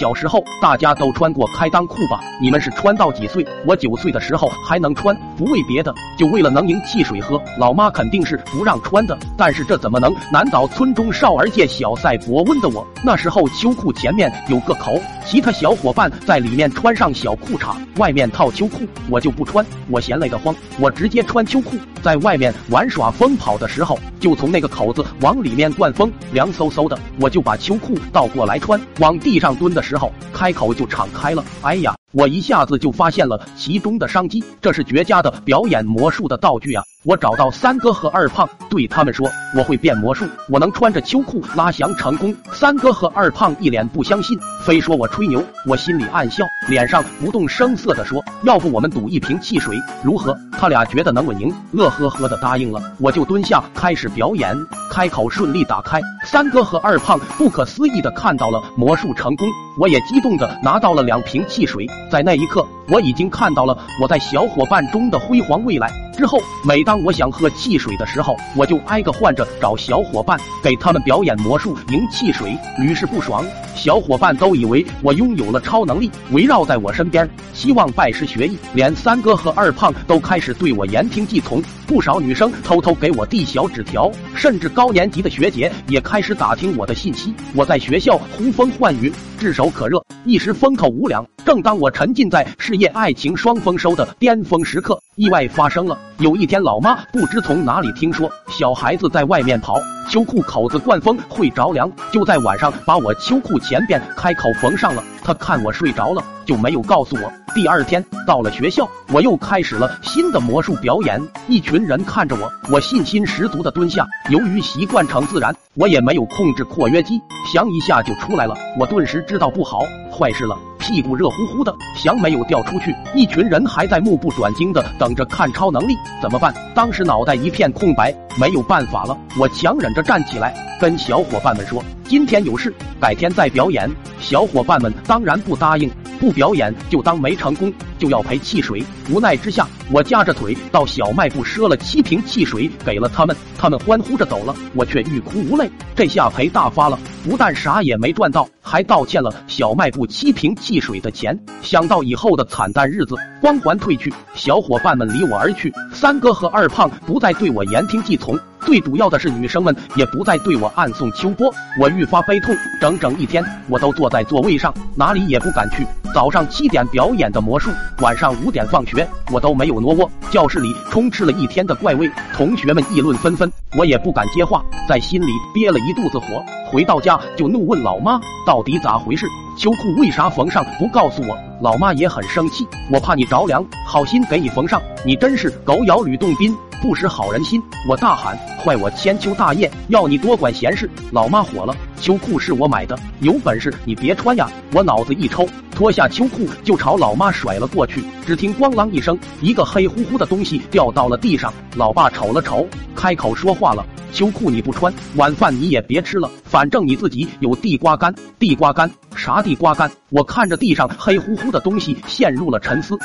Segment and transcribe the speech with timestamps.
[0.00, 2.18] 小时候大家都穿过开裆裤吧？
[2.40, 3.46] 你们是穿到几岁？
[3.66, 7.38] 我九岁的时候还能穿，不为别的，就为了能赢汽水喝。
[7.58, 12.82] 老妈肯定是不让穿的，但是这怎么能难倒村中少儿界小赛博温的我？
[13.04, 31.99] 那时候秋裤前面有个口，其他小伙伴在里面穿上小裤衩，外面套秋裤，我就不穿，我嫌累得慌，我直接穿秋裤，在外面玩耍疯跑的时候，就从那个口子往里面灌风，凉飕飕的，我就把秋裤倒过来穿，往地上蹲的时候，开口就敞开了，哎呀！
[32.12, 36.82] 我一下子就发现了其中的商机，这是绝佳的表演魔术的道具啊！
[37.04, 44.36] 我找到三哥和二胖，对他们说：“我会变魔术，我能穿着秋裤拉翔成功。”三哥和二胖一脸不相信，
[44.66, 45.42] 非说我吹牛。
[45.66, 52.82] 我心里暗笑，脸上不动声色地说：“要不我们赌一瓶汽水，如何？”他俩觉得能稳赢，乐呵呵的答应了。
[52.98, 54.54] 我就蹲下开始表演，
[54.90, 56.00] 开口顺利打开。
[56.24, 59.48] 三哥和二胖不可思议的看到了魔术成功，
[59.78, 61.86] 我也激动的拿到了两瓶汽水。
[62.10, 65.90] 在那一刻，我已经看到了我在小伙伴中的辉煌未来。
[66.16, 73.42] 之后，每当我想喝汽水的时候，我就挨个换着找小伙伴，给他们表演魔术赢汽水，屡试不爽。
[73.74, 78.58] 小伙伴都以为我拥有了超能力，围绕在我身边，希望拜师学艺。
[78.74, 87.32] 连三哥和二胖都开始对我言听计从，不少女生偷偷给我递小纸条，甚至高年级的学姐也开始打听我的信息。
[87.54, 91.24] 我在学校呼风唤雨，炙手可热，一时风头无两。
[91.44, 95.98] 正当我沉浸在事业爱情双丰收的巅峰时刻，意外发生了。
[96.18, 105.02] 有一天，老妈不知从哪里听说小孩子在外面跑，秋裤口子灌风会着凉，就在晚上把我秋裤前边开口缝上了。
[105.22, 107.32] 他看我睡着了，就没有告诉我。
[107.54, 111.20] 第二天到了学校，我又开始了新的魔术表演。
[111.48, 114.06] 一群人看着我，我信心十足的蹲下。
[114.30, 117.20] 由于习惯成自然，我也没有控制括约肌，
[117.52, 118.54] 想一下就出来了。
[118.78, 120.56] 我顿时知道不好，坏事了。
[120.78, 126.54] 屁股热乎乎的，翔没有掉出去，一群人还在目不转睛的等着看超能力，怎么办？
[126.74, 133.90] 当时脑袋一片空白，没有办法了，我强忍着站起来，跟小伙伴们说：“今天有事，改天再表演。”
[134.30, 135.90] 小伙伴们当然不答应。
[136.20, 138.80] 不表演就当没成功，就要赔汽水。
[139.10, 145.68] 无奈之下，我夹着腿到小卖部赊了七瓶汽水给了他们，他们欢呼着走了，我却欲哭无泪。
[145.96, 151.36] 这下赔大发了，不但啥也没赚到，还倒欠了小卖部七瓶汽水的钱。
[151.60, 158.38] 想到以后的惨淡日子，光环褪去，小伙伴们离我而去，三哥和二胖不再对我言听计从。
[158.64, 162.54] 最主要的是，女生们也不再对我暗送秋波，我愈发悲痛。
[162.80, 165.86] 整整一天，我都坐在座位上，哪里也不敢去。
[166.12, 170.10] 早上七点表演的魔术，晚上五点放学，我都没有挪窝。
[170.30, 176.26] 教室里充斥了一天的怪味，同学们议论纷纷，我也不敢接话，在心里憋了一肚子火。
[176.70, 179.26] 回到家就怒问老妈，到底咋回事？
[179.56, 181.36] 秋裤为啥缝上不告诉我？
[181.60, 186.56] 老妈也很生气，我怕你着凉，好心给你缝上，你真是狗咬吕洞宾。
[186.80, 194.50] 不识好人心，我大喊：“坏我千秋大业，要你多管闲事！”老妈火了，秋裤是我买的，有本事你别穿呀！
[194.72, 198.02] 我脑子一抽，脱下秋裤就朝老妈甩了过去。
[198.26, 201.52] 只听咣啷一声，一个黑乎乎的东西掉到了地上。
[201.76, 202.66] 老爸瞅了瞅，
[202.96, 208.14] 开口说话了：“秋裤你不穿，晚饭你也别吃了，反正你自己有地瓜干。
[208.38, 209.42] 地瓜干啥？
[209.42, 212.98] 地瓜干？”我看着地上黑乎乎的东西，陷入了沉思。